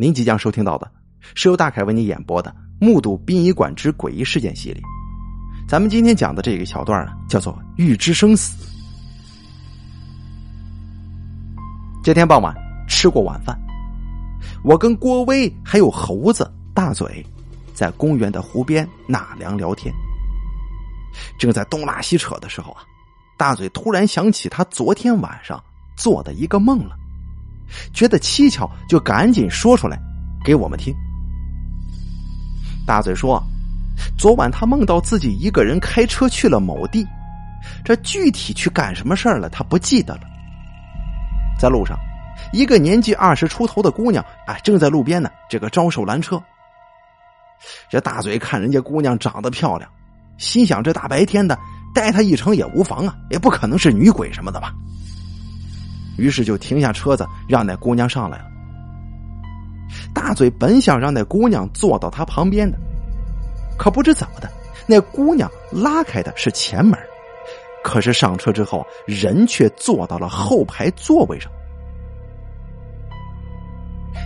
[0.00, 0.90] 您即将收听到的
[1.34, 4.82] 是由大凯为您演播的《目睹殡仪馆之诡异事件》系列。
[5.68, 8.66] 咱们今天讲的这个小段呢，叫做“预知生死”。
[12.02, 12.54] 这天傍晚，
[12.88, 13.54] 吃过晚饭，
[14.64, 17.22] 我跟郭威还有猴子大嘴，
[17.74, 19.94] 在公园的湖边纳凉聊天。
[21.38, 22.80] 正在东拉西扯的时候啊，
[23.36, 25.62] 大嘴突然想起他昨天晚上
[25.94, 26.96] 做的一个梦了，
[27.92, 29.98] 觉得蹊跷，就赶紧说出来
[30.44, 30.94] 给我们听。
[32.86, 33.42] 大嘴说，
[34.18, 37.06] 昨晚他梦到自己一个人开车去了某地，
[37.84, 40.22] 这具体去干什么事儿了，他不记得了。
[41.58, 41.96] 在路上，
[42.52, 46.42] 一个年纪二十出头的姑娘，哎，正在路边呢，这个招手拦车。
[47.90, 49.88] 这大嘴看人家姑娘长得漂亮。
[50.38, 51.58] 心想：这大白天的
[51.94, 54.72] 带他一程也无妨啊，也不可能是女鬼什么的吧。
[56.16, 58.44] 于是就停下车子，让那姑娘上来了。
[60.14, 62.78] 大嘴本想让那姑娘坐到他旁边的，
[63.78, 64.50] 可不知怎么的，
[64.86, 66.98] 那姑娘拉开的是前门，
[67.82, 71.50] 可是上车之后，人却坐到了后排座位上。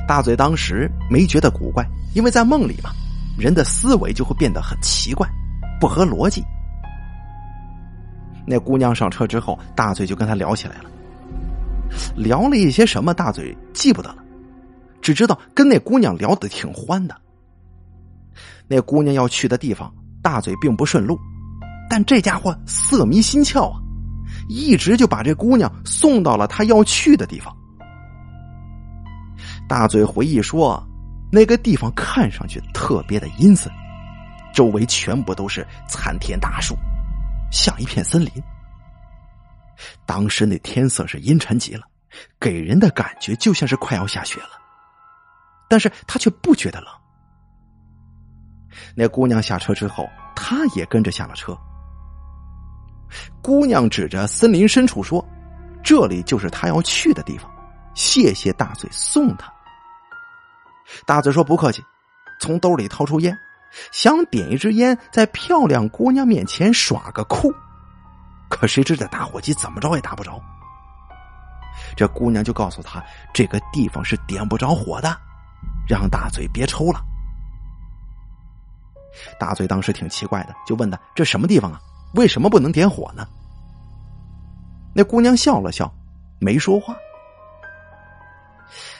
[0.06, 1.82] 大嘴当时没觉得古怪，
[2.14, 2.90] 因为在梦里嘛，
[3.38, 5.26] 人的思维就会变得很奇怪。
[5.80, 6.42] 不合逻辑。
[8.46, 10.84] 那姑娘上车之后，大嘴就跟他聊起来了。
[12.16, 14.18] 聊了一些什么，大嘴记不得了，
[15.00, 17.16] 只知道跟那姑娘聊的挺欢的。
[18.66, 21.18] 那姑娘要去的地方，大嘴并不顺路，
[21.88, 23.80] 但这家伙色迷心窍啊，
[24.48, 27.54] 一直就把这姑娘送到了他要去的地方。
[29.68, 30.82] 大嘴回忆说，
[31.30, 33.70] 那个地方看上去特别的阴森。
[34.54, 36.76] 周围全部都是参天大树，
[37.50, 38.30] 像一片森林。
[40.06, 41.82] 当时那天色是阴沉极了，
[42.38, 44.50] 给人的感觉就像是快要下雪了。
[45.68, 46.88] 但是他却不觉得冷。
[48.94, 51.56] 那姑娘下车之后，他也跟着下了车。
[53.42, 55.24] 姑娘指着森林深处说
[55.82, 57.50] ：“这里就是他要去的地方。”
[57.94, 59.52] 谢谢大嘴送他。
[61.06, 61.82] 大嘴说：“不客气。”
[62.40, 63.36] 从兜里掏出烟。
[63.90, 67.52] 想点一支烟，在漂亮姑娘面前耍个酷，
[68.54, 70.40] 可谁知这打火机怎么着也打不着。
[71.96, 75.16] 这姑娘就告诉他，这个地方是点不着火的，
[75.88, 77.00] 让大嘴别抽了。
[79.38, 81.80] 大嘴当时挺奇怪的，就问他：“这什么地方啊？
[82.14, 83.26] 为什么不能点火呢？”
[84.94, 85.92] 那姑娘笑了笑，
[86.38, 86.96] 没说话。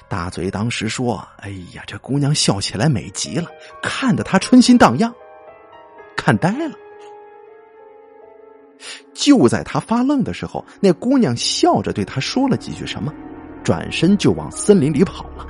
[0.09, 3.48] 大嘴当时说：“哎呀，这姑娘笑起来美极了，
[3.82, 5.12] 看得他春心荡漾，
[6.16, 6.75] 看呆了。”
[9.12, 13.12] 就在他发愣的时候，那姑娘笑着对他说了几句什么，
[13.62, 15.46] 转身就往森林里跑了。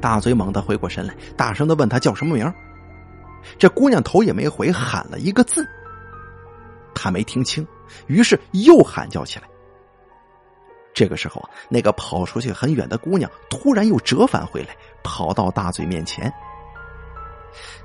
[0.00, 2.52] 大嘴猛地回过神来，大声的问他叫什么名
[3.58, 5.66] 这姑娘头也没回，喊了一个字，
[6.94, 7.66] 他没听清，
[8.06, 9.48] 于是又喊叫起来。
[10.92, 16.32] 这个时候，那个跑出去很远的姑娘突然又折返回来，跑到大嘴面前。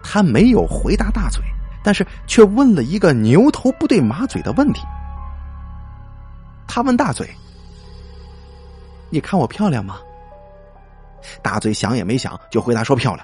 [0.03, 1.41] 他没有回答大嘴，
[1.85, 4.81] 但是却问了一个牛头不对马嘴的问题。
[6.67, 7.29] 他问大嘴
[9.11, 9.99] ：“你看我漂亮吗？”
[11.43, 13.23] 大嘴想也没想就回答说：“漂亮。”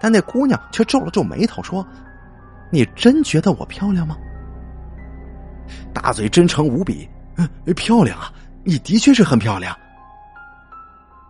[0.00, 1.86] 但那姑娘却皱了皱眉头说
[2.72, 4.16] ：“你真觉得我漂亮吗？”
[5.94, 7.08] 大嘴真诚无比。
[7.36, 8.32] 嗯，漂亮啊！
[8.64, 9.76] 你的确是很漂亮。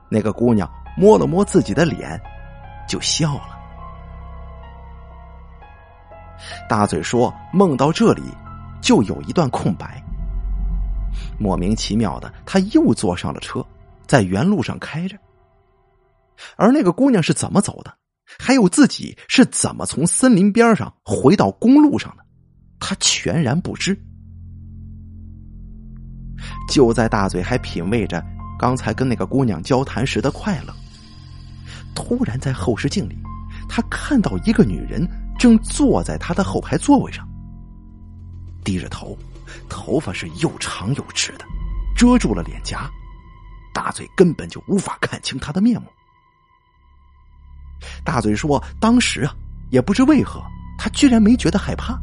[0.09, 2.19] 那个姑娘摸了摸自己的脸，
[2.89, 3.56] 就笑了。
[6.69, 8.23] 大嘴说：“梦到这里，
[8.81, 10.03] 就有一段空白。
[11.39, 13.65] 莫名其妙的，他又坐上了车，
[14.07, 15.17] 在原路上开着。
[16.57, 17.95] 而那个姑娘是怎么走的？
[18.39, 22.25] 还有自己是怎么从森林边上回到公路上的？
[22.79, 23.99] 他全然不知。”
[26.69, 28.23] 就在大嘴还品味着
[28.59, 30.75] 刚才跟那个姑娘交谈时的快乐，
[31.95, 33.17] 突然在后视镜里，
[33.69, 35.07] 他看到一个女人
[35.39, 37.27] 正坐在他的后排座位上，
[38.65, 39.17] 低着头，
[39.69, 41.45] 头发是又长又直的，
[41.97, 42.91] 遮住了脸颊，
[43.75, 45.87] 大嘴根本就无法看清他的面目。
[48.05, 49.35] 大嘴说：“当时啊，
[49.71, 50.43] 也不知为何，
[50.79, 51.99] 他居然没觉得害怕，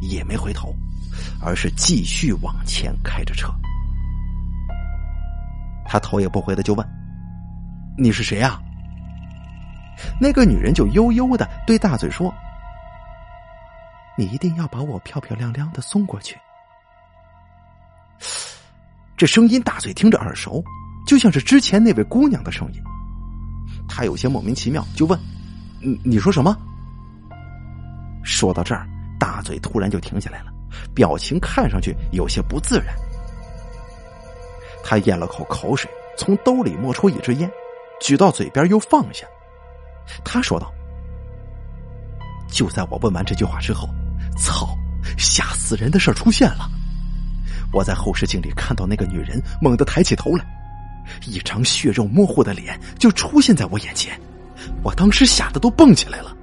[0.00, 0.74] 也没回头，
[1.42, 3.52] 而是继续往前开着车。”
[5.84, 6.88] 他头也不回的就问
[7.98, 8.60] ：“你是谁呀？”
[10.20, 12.32] 那个女人就悠悠的对大嘴说
[14.18, 16.36] ：“你一定要把我漂漂亮亮的送过去。”
[19.16, 20.62] 这声音大嘴听着耳熟，
[21.06, 22.82] 就像是之前那位姑娘的声音。
[23.88, 25.18] 他有些莫名其妙，就问
[25.80, 26.56] ：“你你说什么？”
[28.24, 28.86] 说到这儿，
[29.18, 30.52] 大嘴突然就停下来了，
[30.94, 32.94] 表情看上去有些不自然。
[34.84, 37.50] 他咽了口口水，从兜里摸出一支烟，
[38.00, 39.26] 举到嘴边又放下。
[40.24, 40.72] 他说道
[42.48, 43.88] ：“就在我问完这句话之后，
[44.38, 44.76] 操，
[45.16, 46.70] 吓死人的事出现了！
[47.72, 50.46] 我在后视镜里看到那个女人猛地抬起头来。”
[51.26, 54.18] 一张血肉模糊的脸就出现在我眼前，
[54.82, 56.36] 我当时吓得都蹦起来了。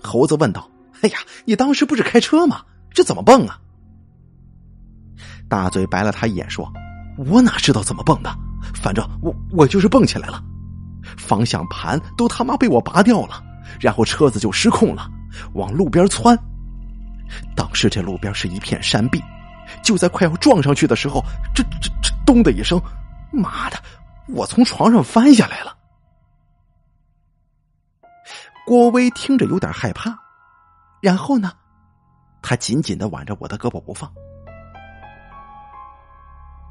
[0.00, 0.70] 猴子问道
[1.02, 2.62] ：“哎呀，你当时不是开车吗？
[2.90, 3.58] 这怎么蹦啊？”
[5.50, 6.72] 大嘴白了他一眼说
[7.18, 8.32] ：“我哪知道怎么蹦的？
[8.72, 10.40] 反正我我就是蹦起来了，
[11.18, 13.42] 方向盘都他妈被我拔掉了，
[13.80, 15.10] 然后车子就失控了，
[15.54, 16.38] 往路边窜。
[17.54, 19.22] 当时这路边是一片山壁。”
[19.82, 21.20] 就在快要撞上去的时候，
[21.52, 22.80] 这这这咚的一声，
[23.32, 23.76] 妈的，
[24.28, 25.76] 我从床上翻下来了。
[28.64, 30.16] 郭威听着有点害怕，
[31.02, 31.52] 然后呢，
[32.42, 34.08] 他紧紧的挽着我的胳膊不放。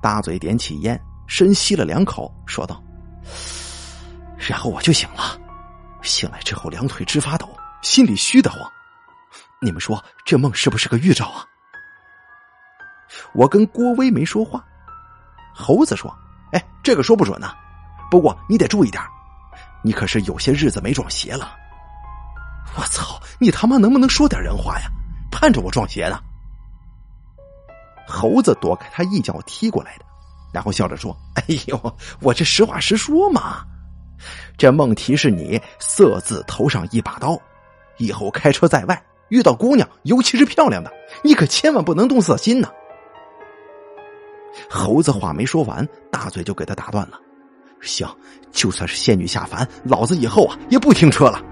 [0.01, 0.97] 大嘴点起烟，
[1.27, 2.81] 深吸了两口，说道
[4.39, 5.37] ：“然后我就醒了，
[6.01, 7.49] 醒来之后两腿直发抖，
[7.85, 8.69] 心里虚得慌。
[9.61, 11.45] 你们说这梦是不是个预兆啊？”
[13.33, 14.65] 我跟郭威没说话，
[15.53, 16.13] 猴子说
[16.51, 17.53] ：“哎，这个说不准呢，
[18.09, 19.01] 不过你得注意点
[19.83, 21.55] 你可是有些日子没撞邪了。”
[22.75, 24.87] 我操，你他妈能不能说点人话呀？
[25.31, 26.19] 盼着我撞邪呢？
[28.07, 30.05] 猴子躲开他一脚踢过来的，
[30.51, 33.63] 然后笑着说：“哎呦，我这实话实说嘛，
[34.57, 37.39] 这梦提示你色字头上一把刀，
[37.97, 40.91] 以后开车在外遇到姑娘，尤其是漂亮的，
[41.23, 42.71] 你可千万不能动色心呐。”
[44.69, 47.19] 猴子话没说完，大嘴就给他打断了。
[47.81, 48.07] 行，
[48.51, 51.43] 就算是仙女下凡，老子以后啊也不停车了。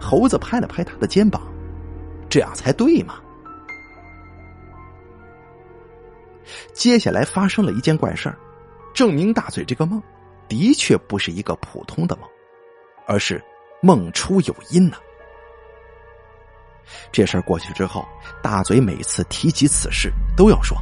[0.00, 1.42] 猴子拍了拍他的肩膀，
[2.28, 3.14] 这样才对嘛。
[6.72, 8.38] 接下来发生了一件怪事儿，
[8.94, 10.00] 证明大嘴这个梦
[10.46, 12.28] 的确不是一个普通的梦，
[13.06, 13.42] 而是
[13.80, 14.96] 梦出有因呢。
[17.12, 18.06] 这事儿过去之后，
[18.42, 20.76] 大嘴每次提及此事，都要说。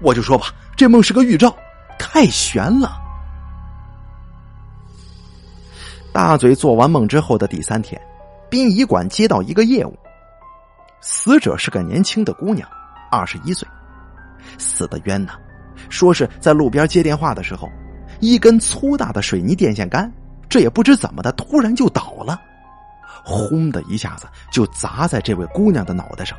[0.00, 0.46] 我就说吧，
[0.76, 1.54] 这梦是个预兆，
[1.98, 3.00] 太悬了。
[6.12, 8.00] 大嘴做完梦之后的第三天，
[8.50, 9.96] 殡仪馆接到一个业务，
[11.00, 12.68] 死者是个年轻的姑娘，
[13.10, 13.66] 二十一岁，
[14.58, 15.34] 死的冤呐。
[15.88, 17.68] 说是在路边接电话的时候，
[18.20, 20.12] 一根粗大的水泥电线杆，
[20.52, 22.38] 这也不知怎么的，突然就倒了，
[23.24, 26.38] 轰的一下子就砸在这位姑娘的脑袋上，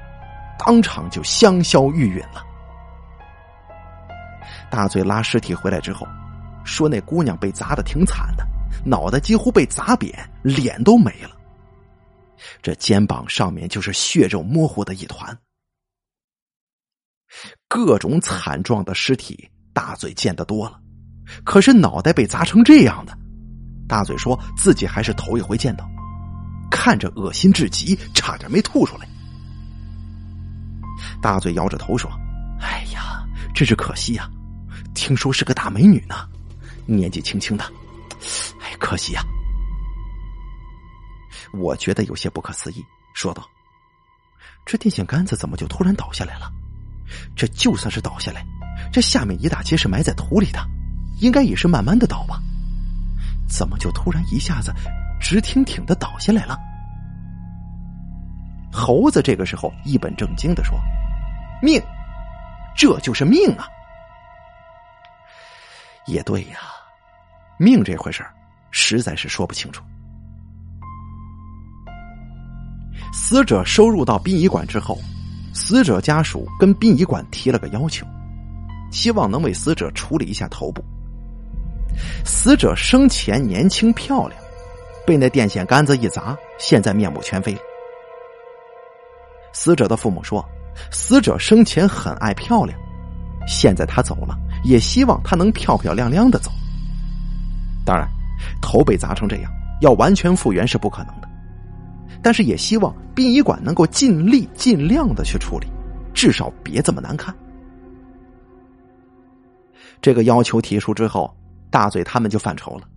[0.59, 2.45] 当场就香消玉殒了。
[4.69, 6.05] 大嘴拉尸体回来之后，
[6.63, 8.45] 说那姑娘被砸的挺惨的，
[8.85, 10.13] 脑袋几乎被砸扁，
[10.43, 11.31] 脸都没了。
[12.61, 15.35] 这肩膀上面就是血肉模糊的一团。
[17.67, 20.79] 各种惨状的尸体，大嘴见得多了，
[21.43, 23.17] 可是脑袋被砸成这样的，
[23.93, 25.87] 大嘴说自己还是头一回见到，
[26.71, 29.07] 看着恶心至极，差点没吐出来。
[31.21, 32.09] 大嘴摇着头说
[32.59, 33.23] ：“哎呀，
[33.53, 34.27] 真是可惜呀。”
[34.95, 36.27] 听说是个大美女呢，
[36.87, 37.63] 年纪轻轻的，
[38.61, 39.21] 哎，可惜呀。
[41.53, 42.83] 我觉得有些不可思议，
[43.13, 43.47] 说道
[44.65, 46.51] ：“这电线杆子怎么就突然倒下来了？
[47.35, 48.43] 这就算是倒下来，
[48.91, 50.59] 这下面一大截是埋在土里的，
[51.19, 52.41] 应该也是慢慢的倒吧？
[53.55, 54.73] 怎么就突然一下子
[55.19, 56.57] 直挺挺的倒下来了？”
[58.73, 60.75] 猴子这个时候一本正经的说
[61.61, 61.81] ：“命，
[62.75, 63.67] 这就是命啊！”
[66.07, 66.57] 也对呀，
[67.57, 68.33] 命这回事儿，
[68.71, 69.83] 实在是说不清楚。
[73.13, 74.97] 死者收入到殡仪馆之后，
[75.53, 78.05] 死者家属跟殡仪馆提了个要求，
[78.91, 80.83] 希望能为死者处理一下头部。
[82.25, 84.39] 死者生前年轻漂亮，
[85.05, 87.57] 被那电线杆子一砸，现在面目全非。
[89.51, 90.43] 死者的父母说，
[90.91, 92.77] 死者生前很爱漂亮，
[93.47, 94.37] 现在他走了。
[94.63, 96.49] 也希望他能漂漂亮亮的走。
[97.85, 98.07] 当然，
[98.61, 101.27] 头被砸成这样，要完全复原是不可能的。
[102.21, 105.67] 但是也希望殡仪馆能够尽力尽量的去处理，
[106.13, 107.35] 至少别这么难看。
[110.01, 111.35] 这个要求提出之后，
[111.73, 112.87] 大嘴他们就犯愁了。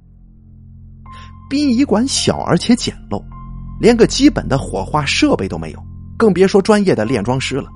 [1.49, 3.25] 殡仪馆小而且简陋，
[3.81, 5.83] 连个基本的火化设备都没有，
[6.19, 7.71] 更别说专业的炼装师了。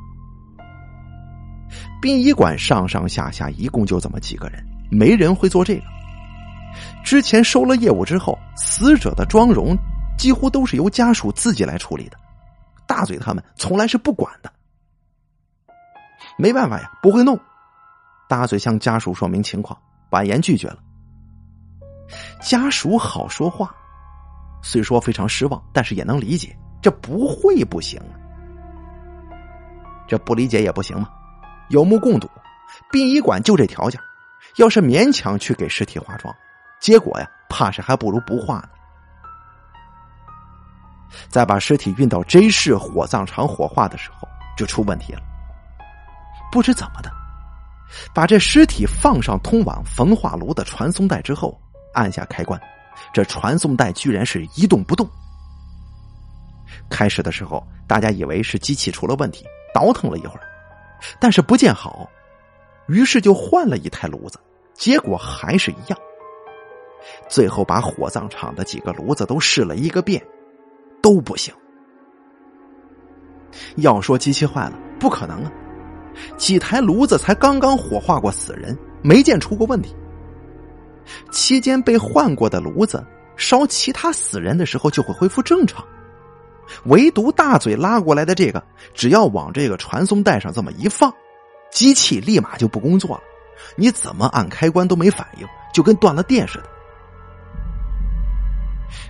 [2.02, 5.84] 殡仪馆上上下下一共就这么几个人，没人会做这个。
[7.02, 9.74] 之前收了业务之后，死者的妆容
[10.18, 12.18] 几乎都是由家属自己来处理的，
[12.86, 14.52] 大嘴他们从来是不管的。
[16.36, 17.40] 没办法呀，不会弄。
[18.28, 19.80] 大嘴向家属说明情况，
[20.10, 20.78] 婉言拒绝了。
[22.42, 23.74] 家属好说话，
[24.62, 28.00] 虽说非常失望，但是也能理解，这不会不行。
[30.08, 31.08] 这不理解也不行嘛，
[31.68, 32.28] 有目共睹，
[32.90, 34.00] 殡仪馆就这条件，
[34.56, 36.34] 要是勉强去给尸体化妆。
[36.80, 38.68] 结果呀，怕是还不如不化呢。
[41.28, 44.26] 在把尸体运到 J 市火葬场火化的时候，
[44.56, 45.20] 就出问题了。
[46.50, 47.12] 不知怎么的，
[48.12, 51.60] 把这尸体放上通往焚化炉的传送带之后，
[51.92, 52.60] 按下开关，
[53.12, 55.08] 这传送带居然是一动不动。
[56.88, 59.44] 开始的时候，大家以为是机器出了问题，
[59.74, 60.42] 倒腾了一会儿，
[61.20, 62.08] 但是不见好，
[62.88, 64.38] 于是就换了一台炉子，
[64.74, 65.98] 结果还是一样。
[67.28, 70.22] 最后把火葬场的几个炉子都试了一个遍，
[71.02, 71.52] 都不行。
[73.76, 75.52] 要说机器坏了，不可能啊！
[76.36, 79.94] 几台炉子才刚刚火化过死人，没见出过问题。
[81.30, 83.04] 期间被换过的炉子
[83.36, 85.84] 烧其他死人的时候就会恢复正常，
[86.84, 88.62] 唯独大嘴拉过来的这个，
[88.94, 91.12] 只要往这个传送带上这么一放，
[91.70, 93.22] 机器立马就不工作了。
[93.76, 96.64] 你怎么按开关都没反应，就跟断了电似的。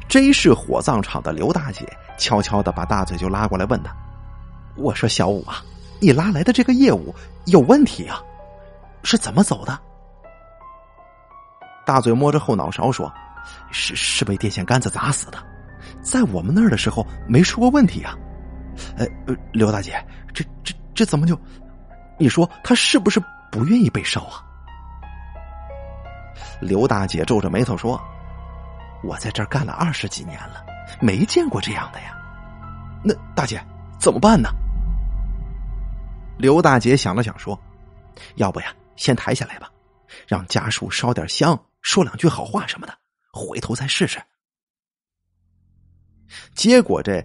[0.08, 1.86] J 市火葬场的刘大姐
[2.18, 3.94] 悄悄的把大嘴就拉过来问他
[4.76, 5.64] ：“我说小五啊，
[6.00, 7.14] 你拉来的这个业务
[7.46, 8.20] 有问题啊，
[9.02, 9.78] 是怎么走的？”
[11.92, 13.12] 大嘴摸着后脑勺说
[13.72, 15.38] ：“是是被电线杆子砸死的，
[16.00, 18.16] 在我们那儿的时候没出过问题啊。”
[18.96, 19.04] 呃，
[19.52, 20.00] 刘大姐，
[20.32, 21.36] 这这这怎么就？
[22.16, 23.20] 你说他是不是
[23.50, 24.38] 不愿意被烧啊？
[26.60, 28.00] 刘大姐皱着眉头说。
[29.02, 30.62] 我在这儿干了二十几年了，
[31.00, 32.14] 没见过这样的呀。
[33.02, 33.58] 那大姐
[33.98, 34.50] 怎么办呢？
[36.36, 37.58] 刘大姐想了想说
[38.36, 38.66] ：“要不呀，
[38.96, 39.70] 先抬下来吧，
[40.28, 42.94] 让家属烧点香，说两句好话什么的，
[43.32, 44.20] 回头再试试。”
[46.54, 47.24] 结果这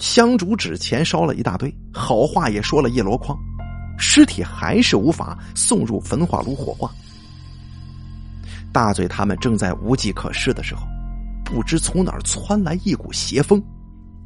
[0.00, 3.38] 香烛纸钱烧了一大堆，好话也说了一箩筐，
[3.98, 6.90] 尸体还是无法送入焚化炉火化。
[8.72, 10.86] 大嘴他们正在无计可施的时候，
[11.44, 13.62] 不知从哪儿窜来一股邪风，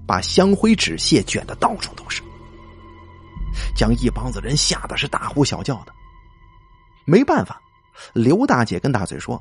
[0.06, 2.22] 把香灰纸屑卷的到处都是，
[3.76, 5.92] 将一帮子人吓得是大呼小叫的。
[7.04, 7.60] 没办法，
[8.12, 9.40] 刘大姐跟大嘴说：“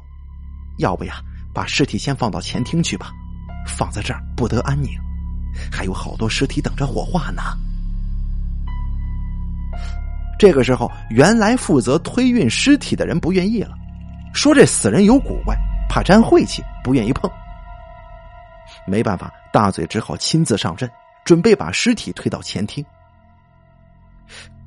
[0.80, 1.22] 要不呀，
[1.54, 3.12] 把尸体先放到前厅去吧，
[3.68, 4.90] 放在这儿不得安宁，
[5.72, 7.42] 还有好多尸体等着火化呢。”
[10.40, 13.76] 这个时候，原来负责推运尸体的人不愿意了。
[14.34, 15.58] 说这死人有古怪，
[15.90, 17.30] 怕沾晦气，不愿意碰。
[18.88, 20.90] 没办法，大嘴只好亲自上阵，
[21.26, 22.86] 准备把尸体推到前厅。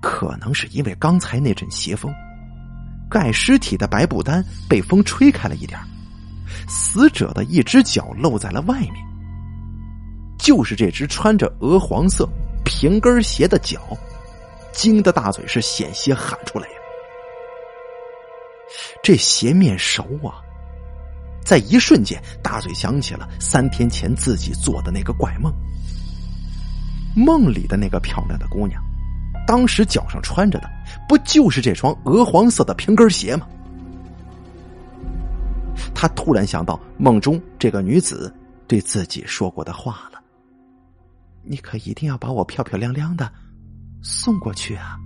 [0.01, 2.13] 可能是因为刚才那阵邪风，
[3.13, 5.79] 盖尸体的白布单被风吹开了一点
[6.67, 8.95] 死者的一只脚露在了外面，
[10.39, 12.27] 就是这只穿着鹅黄色
[12.65, 13.81] 平跟鞋的脚，
[14.73, 16.75] 惊得大嘴是险些喊出来呀。
[19.03, 20.41] 这鞋面熟啊！
[21.45, 25.53] 在一瞬间，大嘴想起了三天前自己做的那个怪梦。
[27.15, 28.81] 梦里的那个漂亮的姑娘，
[29.47, 30.71] 当时脚上穿着的
[31.13, 33.47] 不就是这双鹅黄色的平跟鞋吗？
[35.95, 38.35] 他突然想到梦中这个女子
[38.67, 40.19] 对自己说过的话了
[41.45, 43.31] ：“你可一定要把我漂漂亮亮的
[44.01, 44.97] 送过去啊！”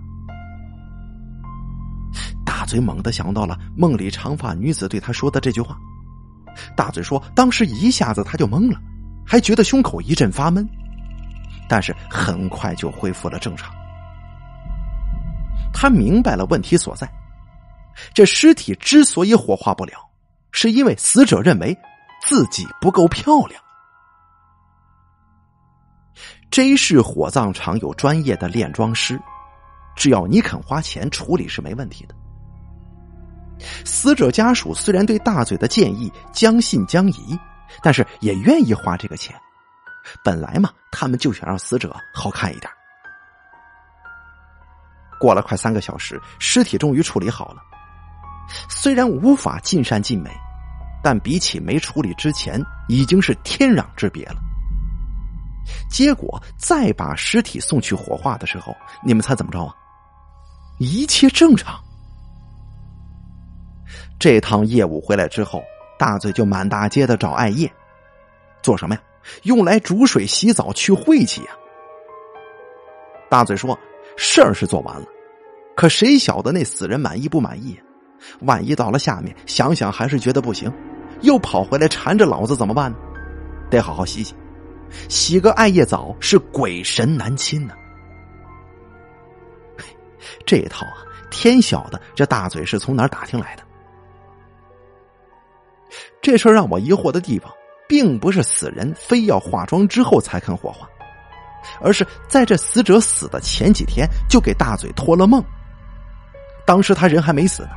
[2.45, 5.77] 大嘴猛地想到了梦里长发女子对他说的这句话。
[6.73, 8.79] 大嘴说：“当时一下子他就懵了，
[9.25, 10.65] 还觉得胸口一阵发闷，
[11.67, 13.75] 但是很快就恢复了正常。
[15.79, 17.07] 他明白了问题所在，
[18.11, 19.93] 这尸体之所以火化不了，
[20.51, 21.77] 是因为死者认为
[22.25, 23.61] 自己不够漂亮。
[26.49, 29.21] J 市火葬场有专业的炼妆师，
[29.95, 32.15] 只要你肯花钱处理是没问题的。”
[33.85, 37.39] 死者家属虽然对大嘴的建议将信将疑，
[37.83, 39.35] 但是也愿意花这个钱。
[40.23, 42.71] 本来嘛，他们就想让死者好看一点。
[45.19, 47.61] 过了快三个小时，尸体终于处理好了。
[48.69, 50.29] 虽然无法尽善尽美，
[51.03, 54.37] 但比起没处理之前，已经是天壤之别了。
[55.89, 59.75] 结果再把尸体送去火化的时候，你们猜怎么着啊？
[60.79, 61.77] 一切正常。
[64.19, 65.61] 这趟业务回来之后，
[65.99, 67.71] 大嘴就满大街的找艾叶，
[68.61, 69.01] 做什么呀？
[69.43, 71.49] 用来煮水、洗澡、去晦气呀。
[73.29, 73.77] 大嘴说
[74.17, 75.05] ：“事儿是做完了，
[75.75, 77.79] 可谁晓得那死人满意不满意？
[78.41, 80.73] 万一到了下面，想想还是觉得不行，
[81.21, 82.97] 又跑回来缠着老子怎么办呢？
[83.69, 84.33] 得好好洗洗，
[85.07, 87.75] 洗个艾叶澡是鬼神难亲呢。
[90.45, 93.63] 这一套啊，天晓得这大嘴是从哪儿打听来的。
[96.21, 97.51] 这事儿让我疑惑的地方，
[97.87, 100.89] 并不是死人非要化妆之后才肯火化。”
[101.81, 105.43] 而是在这死者死的前几天就给大嘴托了梦。
[106.65, 107.69] 当时他人还没死呢，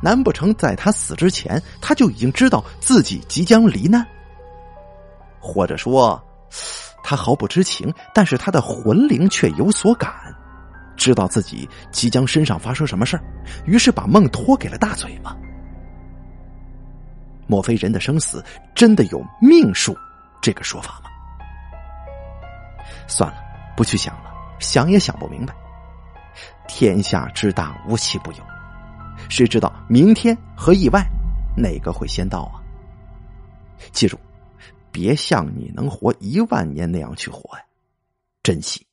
[0.00, 4.06] 难不成在他死之前他就已经知道自己即将罹难？
[5.40, 6.22] 或者说，
[7.02, 10.12] 他毫不知情，但是他的魂灵却有所感，
[10.96, 13.22] 知道自己即将身上发生什么事儿，
[13.64, 15.36] 于是把梦托给了大嘴吗？
[17.46, 18.44] 莫非人的生死
[18.74, 19.96] 真的有命数
[20.42, 21.10] 这个说法吗？
[23.06, 23.38] 算了，
[23.76, 25.54] 不去想了，想也想不明白。
[26.68, 28.38] 天下之大，无奇不有，
[29.28, 31.06] 谁知道明天和意外
[31.56, 32.60] 哪个会先到啊？
[33.92, 34.18] 记住，
[34.90, 37.64] 别像你能活一万年那样去活呀，
[38.42, 38.86] 珍惜。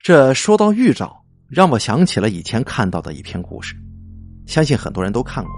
[0.00, 3.74] 这说到预兆，让我想起了以前看到的一篇故事，
[4.46, 5.52] 相信很多人都看过。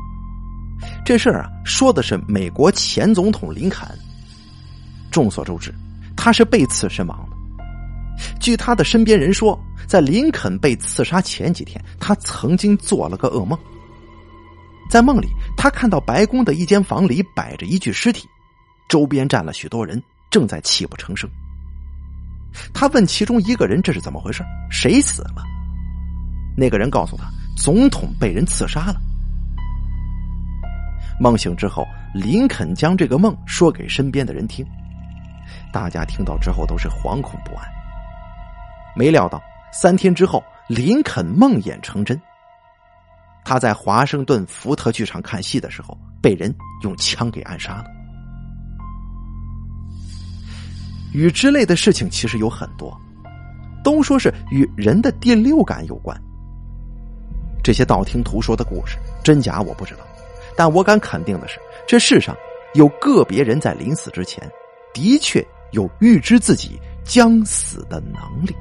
[1.04, 3.88] 这事儿啊，说的是美国前总统林肯。
[5.10, 5.74] 众所周知，
[6.16, 7.36] 他是被刺身亡的。
[8.40, 13.58] 据他的身边人说，在林肯被刺杀前几天，他曾经做了个噩梦。
[14.90, 18.26] 在梦里，他看到白宫的一间房里摆着一具尸体，
[18.88, 21.28] 周边站了许多人，正在泣不成声。
[22.72, 24.42] 他问其中一个人：“这是怎么回事？
[24.70, 25.44] 谁死了？”
[26.56, 28.96] 那个人告诉他：“总统被人刺杀了。”
[31.20, 34.66] 梦醒之后，林肯将这个梦说给身边的人听。
[35.72, 37.66] 大家听到之后都是惶恐不安。
[38.96, 42.20] 没料到三天之后，林肯梦魇成真。
[43.44, 47.84] 他在华盛顿福特剧场看戏的时候，被人用枪给暗杀了。
[51.14, 52.94] 与之类的事情其实有很多，
[53.82, 56.14] 都说是与人的第六感有关。
[57.64, 60.00] 这些道听途说的故事真假我不知道，
[60.56, 62.36] 但我敢肯定的是，这世上
[62.74, 64.46] 有个别人在临死之前，
[64.92, 65.46] 的确。
[65.72, 68.56] 有预知自己将死的能力。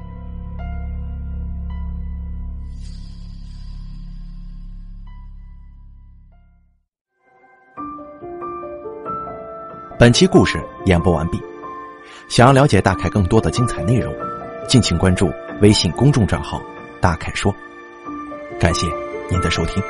[9.98, 11.40] 本期故事演播完毕。
[12.28, 14.14] 想要了解大凯更多的精彩内容，
[14.68, 16.60] 敬请关注微信公众账号
[17.00, 17.50] “大凯说”。
[18.60, 18.86] 感谢
[19.30, 19.82] 您的收听。